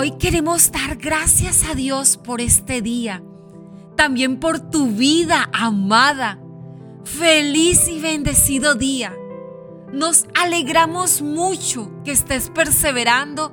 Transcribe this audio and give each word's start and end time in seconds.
Hoy 0.00 0.12
queremos 0.12 0.70
dar 0.70 0.94
gracias 0.94 1.68
a 1.68 1.74
Dios 1.74 2.18
por 2.18 2.40
este 2.40 2.82
día, 2.82 3.20
también 3.96 4.38
por 4.38 4.60
tu 4.60 4.86
vida 4.92 5.50
amada. 5.52 6.38
Feliz 7.02 7.88
y 7.88 8.00
bendecido 8.00 8.76
día. 8.76 9.12
Nos 9.92 10.26
alegramos 10.40 11.20
mucho 11.20 11.90
que 12.04 12.12
estés 12.12 12.48
perseverando 12.48 13.52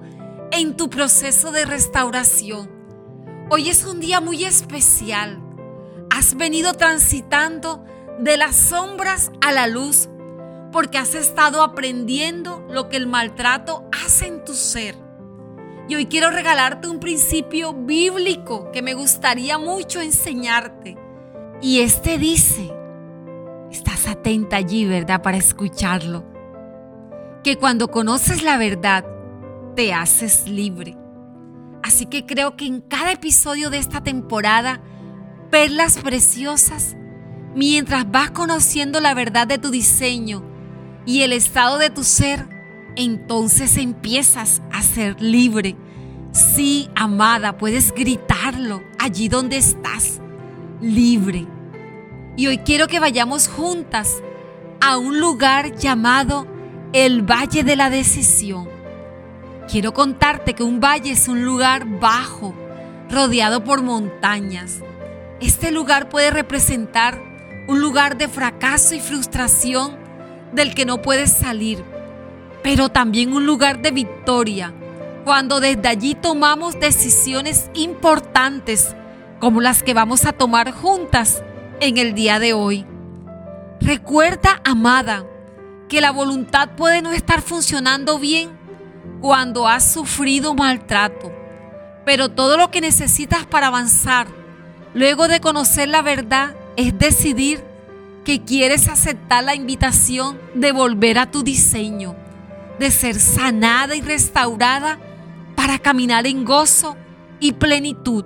en 0.52 0.77
tu 0.77 0.88
proceso 0.88 1.52
de 1.52 1.66
restauración. 1.66 2.70
Hoy 3.49 3.70
es 3.70 3.84
un 3.84 3.99
día 3.99 4.21
muy 4.21 4.43
especial. 4.43 5.41
Has 6.12 6.35
venido 6.35 6.75
transitando 6.75 7.84
de 8.20 8.38
las 8.38 8.55
sombras 8.55 9.31
a 9.41 9.52
la 9.52 9.66
luz 9.66 10.09
porque 10.71 10.99
has 10.99 11.16
estado 11.16 11.63
aprendiendo 11.63 12.63
lo 12.70 12.88
que 12.88 12.98
el 12.98 13.07
maltrato 13.07 13.89
hace 13.91 14.27
en 14.27 14.45
tu 14.45 14.53
ser. 14.53 15.05
Y 15.88 15.95
hoy 15.95 16.07
quiero 16.07 16.31
regalarte 16.31 16.88
un 16.88 16.99
principio 16.99 17.73
bíblico 17.73 18.71
que 18.71 18.81
me 18.81 18.95
gustaría 18.95 19.57
mucho 19.57 20.02
enseñarte. 20.02 20.98
Y 21.61 21.81
este 21.81 22.17
dice, 22.17 22.71
estás 23.71 24.08
atenta 24.08 24.55
allí, 24.58 24.85
¿verdad? 24.85 25.21
Para 25.21 25.38
escucharlo. 25.38 26.25
Que 27.44 27.58
cuando 27.58 27.89
conoces 27.89 28.41
la 28.41 28.58
verdad, 28.58 29.05
te 29.75 29.94
haces 29.94 30.48
libre. 30.48 30.98
Así 31.84 32.08
que 32.08 32.25
creo 32.25 32.58
que 32.58 32.66
en 32.66 32.81
cada 32.81 33.11
episodio 33.11 33.70
de 33.70 33.77
esta 33.77 34.02
temporada, 34.02 34.81
perlas 35.52 35.99
preciosas, 35.99 36.95
mientras 37.53 38.09
vas 38.09 38.31
conociendo 38.31 38.99
la 38.99 39.13
verdad 39.13 39.45
de 39.45 39.59
tu 39.59 39.70
diseño 39.70 40.44
y 41.05 41.22
el 41.22 41.31
estado 41.31 41.77
de 41.77 41.91
tu 41.91 42.03
ser, 42.03 42.55
entonces 42.95 43.77
empiezas 43.77 44.62
a 44.72 44.81
ser 44.81 45.22
libre. 45.22 45.75
Sí, 46.31 46.89
amada, 46.95 47.58
puedes 47.58 47.94
gritarlo 47.94 48.83
allí 49.00 49.30
donde 49.30 49.58
estás, 49.58 50.19
libre. 50.81 51.47
Y 52.38 52.47
hoy 52.47 52.58
quiero 52.59 52.88
que 52.88 53.00
vayamos 53.00 53.47
juntas 53.47 54.22
a 54.81 54.97
un 54.97 55.19
lugar 55.19 55.75
llamado 55.75 56.47
el 56.92 57.22
Valle 57.22 57.64
de 57.64 57.75
la 57.75 57.89
Decisión. 57.89 58.67
Quiero 59.69 59.94
contarte 59.94 60.53
que 60.53 60.64
un 60.64 60.80
valle 60.80 61.12
es 61.12 61.28
un 61.28 61.44
lugar 61.44 61.86
bajo, 62.00 62.53
rodeado 63.09 63.64
por 63.64 63.81
montañas. 63.81 64.80
Este 65.41 65.72
lugar 65.72 66.09
puede 66.09 66.30
representar 66.30 67.19
un 67.67 67.81
lugar 67.81 68.17
de 68.17 68.28
fracaso 68.28 68.94
y 68.94 69.00
frustración 69.00 69.97
del 70.53 70.75
que 70.75 70.86
no 70.86 71.02
puedes 71.02 71.31
salir, 71.31 71.84
pero 72.66 72.89
también 72.89 73.31
un 73.31 73.45
lugar 73.45 73.83
de 73.83 73.91
victoria, 73.91 74.73
cuando 75.23 75.59
desde 75.59 75.88
allí 75.88 76.16
tomamos 76.16 76.80
decisiones 76.80 77.69
importantes 77.75 78.95
como 79.39 79.61
las 79.61 79.83
que 79.83 79.94
vamos 79.94 80.25
a 80.25 80.33
tomar 80.33 80.72
juntas 80.72 81.44
en 81.80 81.99
el 81.99 82.16
día 82.16 82.39
de 82.39 82.53
hoy. 82.53 82.83
Recuerda, 83.80 84.61
amada, 84.63 85.27
que 85.88 86.02
la 86.02 86.09
voluntad 86.09 86.72
puede 86.75 87.03
no 87.03 87.11
estar 87.11 87.44
funcionando 87.44 88.17
bien 88.17 88.49
cuando 89.22 89.67
has 89.67 89.94
sufrido 89.94 90.55
maltrato, 90.55 91.31
pero 92.03 92.29
todo 92.29 92.57
lo 92.57 92.72
que 92.72 92.81
necesitas 92.81 93.45
para 93.45 93.67
avanzar, 93.67 94.25
luego 94.95 95.27
de 95.27 95.39
conocer 95.39 95.88
la 95.88 96.02
verdad, 96.02 96.55
es 96.77 96.97
decidir 96.97 97.63
que 98.23 98.41
quieres 98.41 98.88
aceptar 98.88 99.44
la 99.44 99.53
invitación 99.53 100.39
de 100.55 100.72
volver 100.72 101.19
a 101.19 101.29
tu 101.29 101.44
diseño, 101.44 102.25
de 102.80 102.92
ser 102.92 103.20
sanada 103.20 103.95
y 103.95 104.02
restaurada 104.02 105.00
para 105.56 105.80
caminar 105.80 106.28
en 106.28 106.45
gozo 106.45 106.98
y 107.40 107.54
plenitud. 107.54 108.26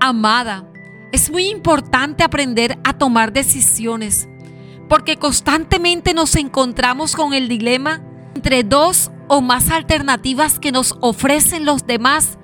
Amada, 0.00 0.66
es 1.12 1.30
muy 1.30 1.48
importante 1.48 2.22
aprender 2.22 2.78
a 2.84 2.92
tomar 2.94 3.32
decisiones 3.32 4.28
porque 4.88 5.16
constantemente 5.16 6.14
nos 6.14 6.34
encontramos 6.36 7.14
con 7.14 7.32
el 7.32 7.48
dilema 7.48 8.02
entre 8.34 8.64
dos 8.64 9.10
o 9.28 9.40
más 9.40 9.70
alternativas 9.70 10.58
que 10.58 10.72
nos 10.72 10.96
ofrecen 11.00 11.64
los 11.64 11.86
demás 11.86 12.38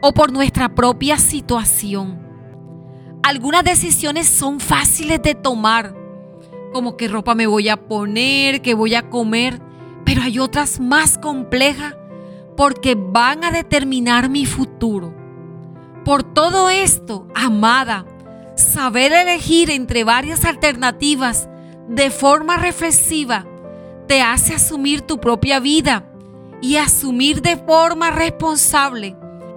o 0.00 0.12
por 0.12 0.32
nuestra 0.32 0.74
propia 0.74 1.18
situación. 1.18 2.20
Algunas 3.22 3.62
decisiones 3.62 4.28
son 4.28 4.58
fáciles 4.58 5.22
de 5.22 5.34
tomar, 5.34 5.94
como 6.72 6.96
qué 6.96 7.08
ropa 7.08 7.34
me 7.34 7.46
voy 7.46 7.68
a 7.68 7.76
poner, 7.76 8.62
qué 8.62 8.74
voy 8.74 8.94
a 8.94 9.08
comer, 9.10 9.60
pero 10.08 10.22
hay 10.22 10.38
otras 10.38 10.80
más 10.80 11.18
complejas 11.18 11.94
porque 12.56 12.94
van 12.94 13.44
a 13.44 13.50
determinar 13.50 14.30
mi 14.30 14.46
futuro. 14.46 15.14
Por 16.02 16.22
todo 16.22 16.70
esto, 16.70 17.28
amada, 17.34 18.06
saber 18.56 19.12
elegir 19.12 19.68
entre 19.68 20.04
varias 20.04 20.46
alternativas 20.46 21.50
de 21.90 22.10
forma 22.10 22.56
reflexiva 22.56 23.44
te 24.06 24.22
hace 24.22 24.54
asumir 24.54 25.02
tu 25.02 25.20
propia 25.20 25.60
vida 25.60 26.10
y 26.62 26.76
asumir 26.76 27.42
de 27.42 27.58
forma 27.58 28.10
responsable 28.10 29.14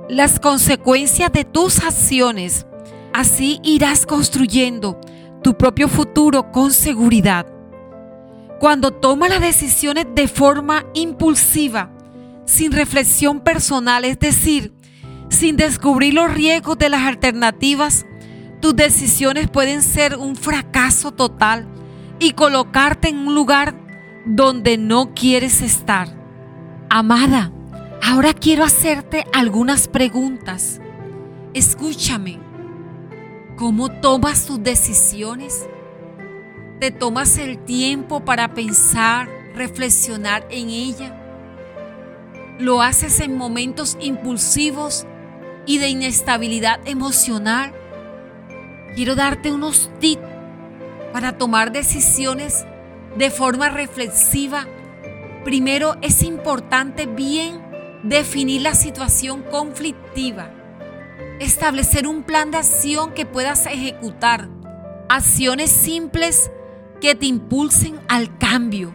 las 0.09 0.37
consecuencias 0.37 1.31
de 1.31 1.45
tus 1.45 1.81
acciones. 1.81 2.65
Así 3.13 3.61
irás 3.63 4.05
construyendo 4.05 4.99
tu 5.41 5.57
propio 5.57 5.87
futuro 5.87 6.51
con 6.51 6.73
seguridad. 6.73 7.60
Cuando 8.61 8.91
tomas 8.91 9.31
las 9.31 9.41
decisiones 9.41 10.05
de 10.13 10.27
forma 10.27 10.85
impulsiva, 10.93 11.89
sin 12.45 12.71
reflexión 12.71 13.39
personal, 13.39 14.05
es 14.05 14.19
decir, 14.19 14.71
sin 15.29 15.57
descubrir 15.57 16.13
los 16.13 16.31
riesgos 16.31 16.77
de 16.77 16.89
las 16.89 17.01
alternativas, 17.01 18.05
tus 18.59 18.75
decisiones 18.75 19.49
pueden 19.49 19.81
ser 19.81 20.15
un 20.15 20.35
fracaso 20.35 21.09
total 21.11 21.67
y 22.19 22.33
colocarte 22.33 23.09
en 23.09 23.17
un 23.17 23.33
lugar 23.33 23.73
donde 24.27 24.77
no 24.77 25.15
quieres 25.15 25.63
estar. 25.63 26.15
Amada, 26.87 27.51
ahora 28.03 28.31
quiero 28.35 28.63
hacerte 28.63 29.25
algunas 29.33 29.87
preguntas. 29.87 30.79
Escúchame. 31.55 32.39
¿Cómo 33.55 33.89
tomas 33.89 34.45
tus 34.45 34.61
decisiones? 34.61 35.67
¿Te 36.81 36.89
tomas 36.89 37.37
el 37.37 37.59
tiempo 37.59 38.25
para 38.25 38.55
pensar, 38.55 39.29
reflexionar 39.53 40.47
en 40.49 40.71
ella? 40.71 41.15
¿Lo 42.57 42.81
haces 42.81 43.19
en 43.19 43.37
momentos 43.37 43.99
impulsivos 44.01 45.05
y 45.67 45.77
de 45.77 45.89
inestabilidad 45.89 46.79
emocional? 46.85 47.71
Quiero 48.95 49.13
darte 49.13 49.51
unos 49.51 49.91
tips 49.99 50.23
para 51.13 51.37
tomar 51.37 51.71
decisiones 51.71 52.65
de 53.15 53.29
forma 53.29 53.69
reflexiva, 53.69 54.65
primero 55.43 55.97
es 56.01 56.23
importante 56.23 57.05
bien 57.05 57.61
definir 58.01 58.63
la 58.63 58.73
situación 58.73 59.43
conflictiva, 59.43 60.49
establecer 61.39 62.07
un 62.07 62.23
plan 62.23 62.49
de 62.49 62.57
acción 62.57 63.13
que 63.13 63.27
puedas 63.27 63.67
ejecutar, 63.67 64.49
acciones 65.09 65.69
simples 65.69 66.49
que 67.01 67.15
te 67.15 67.25
impulsen 67.25 67.99
al 68.07 68.37
cambio, 68.37 68.93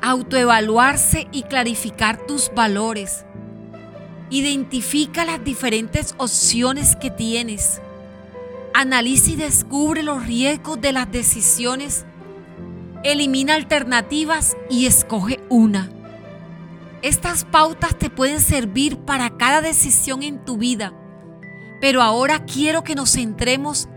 autoevaluarse 0.00 1.28
y 1.32 1.42
clarificar 1.42 2.26
tus 2.26 2.50
valores. 2.54 3.26
Identifica 4.30 5.24
las 5.24 5.44
diferentes 5.44 6.14
opciones 6.16 6.96
que 6.96 7.10
tienes. 7.10 7.82
Analiza 8.72 9.32
y 9.32 9.36
descubre 9.36 10.02
los 10.02 10.26
riesgos 10.26 10.80
de 10.80 10.92
las 10.92 11.10
decisiones 11.10 12.06
elimina 13.10 13.54
alternativas 13.54 14.56
y 14.68 14.86
escoge 14.86 15.40
una. 15.48 15.90
Estas 17.02 17.44
pautas 17.44 17.96
te 17.96 18.10
pueden 18.10 18.40
servir 18.40 18.98
para 18.98 19.36
cada 19.36 19.60
decisión 19.60 20.22
en 20.22 20.44
tu 20.44 20.56
vida, 20.56 20.92
pero 21.80 22.02
ahora 22.02 22.44
quiero 22.44 22.82
que 22.82 22.94
nos 22.94 23.12
centremos 23.12 23.88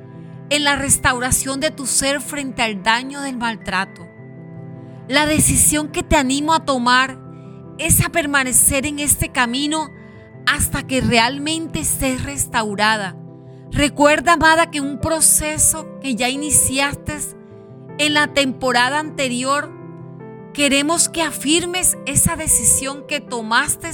en 0.49 0.63
la 0.63 0.75
restauración 0.75 1.59
de 1.59 1.71
tu 1.71 1.85
ser 1.85 2.21
frente 2.21 2.61
al 2.61 2.83
daño 2.83 3.21
del 3.21 3.37
maltrato. 3.37 4.07
La 5.07 5.25
decisión 5.25 5.89
que 5.89 6.03
te 6.03 6.15
animo 6.15 6.53
a 6.53 6.65
tomar 6.65 7.19
es 7.77 8.03
a 8.05 8.09
permanecer 8.09 8.85
en 8.85 8.99
este 8.99 9.29
camino 9.29 9.91
hasta 10.45 10.85
que 10.85 11.01
realmente 11.01 11.79
estés 11.79 12.23
restaurada. 12.23 13.15
Recuerda, 13.71 14.33
amada, 14.33 14.71
que 14.71 14.81
un 14.81 14.99
proceso 14.99 15.99
que 15.99 16.15
ya 16.15 16.29
iniciaste 16.29 17.17
en 17.99 18.13
la 18.13 18.33
temporada 18.33 18.99
anterior, 18.99 19.71
queremos 20.53 21.09
que 21.09 21.21
afirmes 21.21 21.97
esa 22.05 22.35
decisión 22.35 23.05
que 23.07 23.19
tomaste 23.19 23.89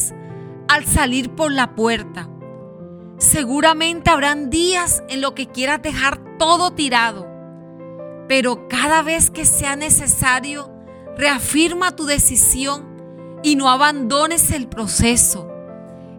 al 0.68 0.86
salir 0.86 1.32
por 1.32 1.52
la 1.52 1.76
puerta. 1.76 2.30
Seguramente 3.18 4.10
habrán 4.10 4.50
días 4.50 5.04
en 5.08 5.22
los 5.22 5.32
que 5.32 5.48
quieras 5.48 5.82
dejar 5.82 6.20
todo 6.38 6.72
tirado, 6.72 7.28
pero 8.28 8.68
cada 8.68 9.02
vez 9.02 9.30
que 9.30 9.46
sea 9.46 9.78
necesario, 9.78 10.70
reafirma 11.18 11.96
tu 11.96 12.06
decisión 12.06 13.40
y 13.42 13.56
no 13.56 13.70
abandones 13.70 14.52
el 14.52 14.68
proceso. 14.68 15.48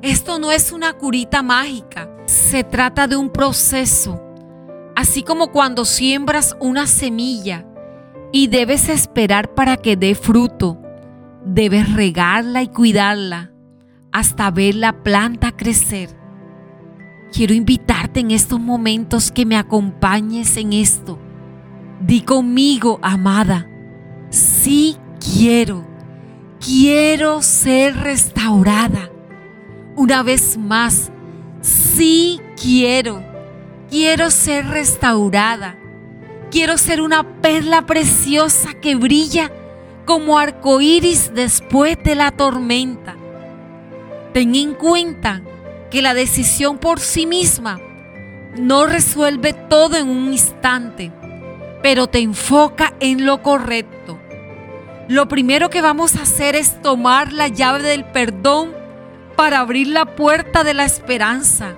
Esto 0.00 0.38
no 0.38 0.52
es 0.52 0.72
una 0.72 0.94
curita 0.94 1.42
mágica, 1.42 2.10
se 2.24 2.64
trata 2.64 3.06
de 3.06 3.16
un 3.16 3.28
proceso, 3.28 4.22
así 4.94 5.22
como 5.22 5.52
cuando 5.52 5.84
siembras 5.84 6.56
una 6.60 6.86
semilla 6.86 7.66
y 8.32 8.46
debes 8.46 8.88
esperar 8.88 9.54
para 9.54 9.76
que 9.76 9.96
dé 9.96 10.14
fruto, 10.14 10.80
debes 11.44 11.92
regarla 11.92 12.62
y 12.62 12.68
cuidarla 12.68 13.52
hasta 14.12 14.50
ver 14.50 14.76
la 14.76 15.02
planta 15.02 15.52
crecer. 15.52 16.15
Quiero 17.32 17.54
invitarte 17.54 18.20
en 18.20 18.30
estos 18.30 18.60
momentos 18.60 19.30
que 19.30 19.44
me 19.44 19.56
acompañes 19.56 20.56
en 20.56 20.72
esto. 20.72 21.18
Di 22.00 22.20
conmigo, 22.22 22.98
amada, 23.02 23.68
sí 24.30 24.96
quiero, 25.18 25.86
quiero 26.60 27.42
ser 27.42 27.96
restaurada 27.96 29.10
una 29.96 30.22
vez 30.22 30.58
más, 30.58 31.10
sí 31.62 32.38
quiero, 32.60 33.24
quiero 33.88 34.30
ser 34.30 34.66
restaurada. 34.66 35.78
Quiero 36.50 36.78
ser 36.78 37.00
una 37.00 37.40
perla 37.40 37.86
preciosa 37.86 38.74
que 38.74 38.94
brilla 38.94 39.50
como 40.04 40.38
arcoíris 40.38 41.32
después 41.34 41.98
de 42.04 42.14
la 42.14 42.30
tormenta. 42.30 43.16
Ten 44.32 44.54
en 44.54 44.74
cuenta 44.74 45.42
que 45.90 46.02
la 46.02 46.14
decisión 46.14 46.78
por 46.78 47.00
sí 47.00 47.26
misma 47.26 47.80
no 48.58 48.86
resuelve 48.86 49.52
todo 49.52 49.96
en 49.96 50.08
un 50.08 50.32
instante, 50.32 51.12
pero 51.82 52.06
te 52.06 52.20
enfoca 52.20 52.94
en 53.00 53.26
lo 53.26 53.42
correcto. 53.42 54.18
Lo 55.08 55.28
primero 55.28 55.70
que 55.70 55.82
vamos 55.82 56.16
a 56.16 56.22
hacer 56.22 56.56
es 56.56 56.82
tomar 56.82 57.32
la 57.32 57.48
llave 57.48 57.82
del 57.82 58.04
perdón 58.04 58.74
para 59.36 59.60
abrir 59.60 59.88
la 59.88 60.16
puerta 60.16 60.64
de 60.64 60.74
la 60.74 60.84
esperanza. 60.84 61.74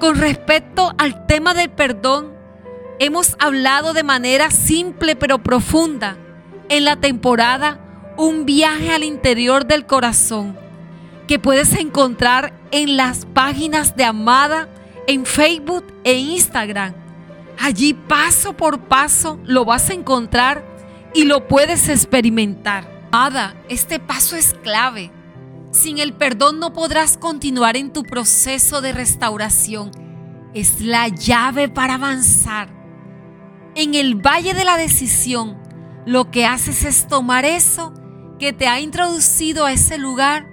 Con 0.00 0.16
respecto 0.16 0.92
al 0.98 1.26
tema 1.26 1.54
del 1.54 1.70
perdón, 1.70 2.32
hemos 2.98 3.36
hablado 3.38 3.92
de 3.92 4.02
manera 4.02 4.50
simple 4.50 5.14
pero 5.14 5.38
profunda 5.38 6.16
en 6.68 6.84
la 6.84 6.96
temporada 6.96 7.80
Un 8.18 8.46
viaje 8.46 8.92
al 8.92 9.04
interior 9.04 9.66
del 9.66 9.84
corazón, 9.84 10.56
que 11.28 11.38
puedes 11.38 11.74
encontrar 11.74 12.54
en 12.70 12.96
las 12.96 13.26
páginas 13.26 13.96
de 13.96 14.04
Amada 14.04 14.68
en 15.06 15.24
Facebook 15.24 15.84
e 16.04 16.14
Instagram. 16.14 16.94
Allí 17.58 17.94
paso 17.94 18.54
por 18.54 18.80
paso 18.80 19.38
lo 19.44 19.64
vas 19.64 19.90
a 19.90 19.94
encontrar 19.94 20.64
y 21.14 21.24
lo 21.24 21.48
puedes 21.48 21.88
experimentar. 21.88 22.94
Amada, 23.10 23.54
este 23.68 23.98
paso 23.98 24.36
es 24.36 24.52
clave 24.52 25.10
sin 25.76 25.98
el 25.98 26.14
perdón 26.14 26.58
no 26.58 26.72
podrás 26.72 27.18
continuar 27.18 27.76
en 27.76 27.92
tu 27.92 28.02
proceso 28.02 28.80
de 28.80 28.92
restauración. 28.92 29.90
Es 30.54 30.80
la 30.80 31.08
llave 31.08 31.68
para 31.68 31.94
avanzar. 31.94 32.70
En 33.74 33.94
el 33.94 34.14
valle 34.14 34.54
de 34.54 34.64
la 34.64 34.78
decisión, 34.78 35.58
lo 36.06 36.30
que 36.30 36.46
haces 36.46 36.84
es 36.84 37.06
tomar 37.08 37.44
eso 37.44 37.92
que 38.38 38.54
te 38.54 38.66
ha 38.66 38.80
introducido 38.80 39.66
a 39.66 39.72
ese 39.72 39.98
lugar 39.98 40.48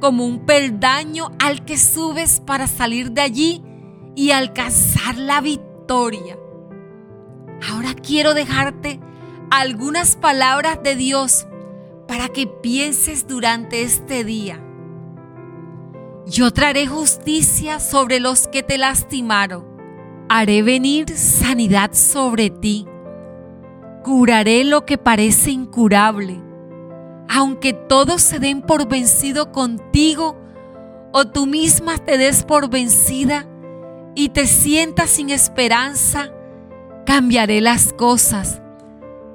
como 0.00 0.24
un 0.24 0.46
peldaño 0.46 1.30
al 1.38 1.64
que 1.64 1.78
subes 1.78 2.40
para 2.40 2.66
salir 2.66 3.12
de 3.12 3.20
allí 3.22 3.62
y 4.14 4.30
alcanzar 4.30 5.16
la 5.18 5.40
victoria. 5.40 6.38
Ahora 7.70 7.94
quiero 7.94 8.34
dejarte 8.34 9.00
algunas 9.50 10.16
palabras 10.16 10.82
de 10.82 10.96
Dios 10.96 11.46
para 12.08 12.28
que 12.28 12.46
pienses 12.46 13.26
durante 13.26 13.82
este 13.82 14.24
día. 14.24 14.62
Yo 16.26 16.50
traeré 16.50 16.86
justicia 16.86 17.78
sobre 17.78 18.18
los 18.18 18.48
que 18.48 18.62
te 18.62 18.78
lastimaron. 18.78 19.64
Haré 20.28 20.62
venir 20.62 21.08
sanidad 21.16 21.92
sobre 21.92 22.50
ti. 22.50 22.86
Curaré 24.02 24.64
lo 24.64 24.84
que 24.84 24.98
parece 24.98 25.52
incurable. 25.52 26.42
Aunque 27.28 27.72
todos 27.72 28.22
se 28.22 28.38
den 28.38 28.62
por 28.62 28.88
vencido 28.88 29.52
contigo 29.52 30.36
o 31.12 31.26
tú 31.26 31.46
misma 31.46 31.98
te 31.98 32.18
des 32.18 32.44
por 32.44 32.68
vencida 32.68 33.46
y 34.14 34.30
te 34.30 34.46
sientas 34.46 35.10
sin 35.10 35.30
esperanza, 35.30 36.30
cambiaré 37.04 37.60
las 37.60 37.92
cosas. 37.92 38.60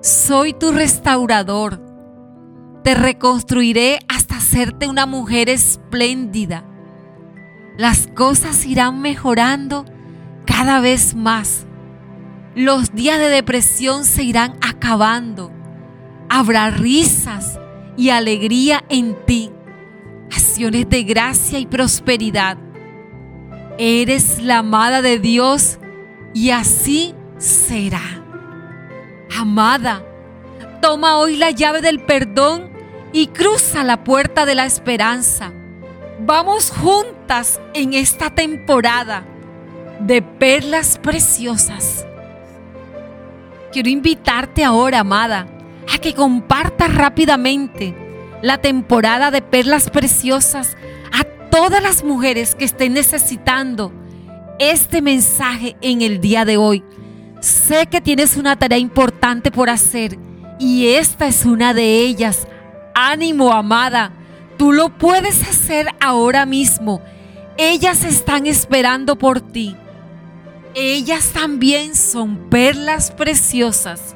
Soy 0.02 0.54
tu 0.54 0.72
restaurador. 0.72 1.80
Te 2.84 2.96
reconstruiré 2.96 4.00
hasta 4.08 4.38
hacerte 4.38 4.88
una 4.88 5.06
mujer 5.06 5.50
espléndida 5.50 6.66
las 7.78 8.08
cosas 8.08 8.66
irán 8.66 9.02
mejorando 9.02 9.86
cada 10.46 10.82
vez 10.82 11.16
más. 11.16 11.66
Los 12.54 12.94
días 12.94 13.18
de 13.18 13.30
depresión 13.30 14.06
se 14.06 14.24
irán 14.24 14.58
acabando. 14.62 15.52
Habrá 16.30 16.70
risas 16.70 17.60
y 17.98 18.10
alegría 18.10 18.84
en 18.90 19.16
ti, 19.26 19.52
acciones 20.32 20.90
de 20.90 21.04
gracia 21.04 21.60
y 21.60 21.66
prosperidad. 21.66 22.58
Eres 23.78 24.42
la 24.42 24.60
amada 24.60 25.02
de 25.02 25.20
Dios 25.20 25.80
y 26.34 26.52
así 26.52 27.16
será. 27.38 28.24
Amada, 29.38 30.04
toma 30.82 31.18
hoy 31.18 31.38
la 31.38 31.52
llave 31.52 31.82
del 31.82 32.00
perdón 32.02 32.70
y 33.14 33.28
cruza 33.28 33.84
la 33.84 34.04
puerta 34.04 34.46
de 34.46 34.56
la 34.56 34.66
esperanza 34.66 35.52
Vamos 36.24 36.70
juntas 36.70 37.60
en 37.74 37.96
esta 37.96 38.30
temporada 38.30 39.26
de 40.00 40.22
perlas 40.22 41.00
preciosas. 41.00 42.06
Quiero 43.72 43.90
invitarte 43.90 44.64
ahora, 44.64 45.00
amada, 45.00 45.48
a 45.94 45.98
que 45.98 46.14
compartas 46.14 46.94
rápidamente 46.94 47.96
la 48.42 48.60
temporada 48.60 49.32
de 49.32 49.42
perlas 49.42 49.90
preciosas 49.90 50.76
a 51.12 51.24
todas 51.50 51.82
las 51.82 52.04
mujeres 52.04 52.56
que 52.56 52.66
estén 52.66 52.94
necesitando 52.94 53.92
este 54.60 55.02
mensaje 55.02 55.76
en 55.82 56.02
el 56.02 56.22
día 56.22 56.46
de 56.46 56.58
hoy. 56.58 56.84
Sé 57.40 57.88
que 57.88 58.02
tienes 58.02 58.38
una 58.38 58.58
tarea 58.58 58.78
importante 58.78 59.52
por 59.52 59.70
hacer 59.70 60.18
y 60.60 60.88
esta 60.88 61.28
es 61.28 61.46
una 61.46 61.74
de 61.74 62.00
ellas. 62.00 62.48
Ánimo, 62.94 63.52
amada 63.52 64.14
Tú 64.62 64.74
lo 64.74 64.96
puedes 64.96 65.42
hacer 65.42 65.88
ahora 66.00 66.46
mismo. 66.46 67.02
Ellas 67.58 68.04
están 68.04 68.46
esperando 68.46 69.18
por 69.18 69.42
ti. 69.42 69.76
Ellas 70.76 71.32
también 71.34 71.96
son 71.96 72.48
perlas 72.52 73.10
preciosas 73.10 74.16